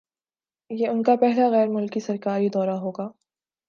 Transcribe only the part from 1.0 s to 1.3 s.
کا